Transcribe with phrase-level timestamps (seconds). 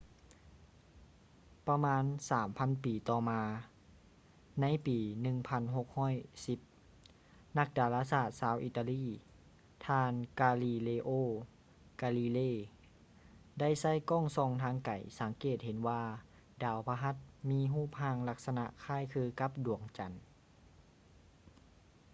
[1.67, 3.41] ປະມານສາມພັນປີຕໍ່ມາ
[4.61, 4.99] ໃນປີ
[5.99, 9.05] 1610 ນັກດາລາສາດຊາວອີຕາລີ
[9.85, 11.09] ທ່ານ ກາລີເລໂອ
[12.01, 16.01] ກາລີເລ galileo galilei ໄດ້ໃຊ້ກ້ອງສ່ອງທາງໄກສັງເກດເຫັນວ່າ
[16.63, 17.15] ດາວພະຫັດ
[17.49, 20.13] ມີຮູບຮ່າງລັກສະນະຄ້າຍຄືກັບດວງຈັນ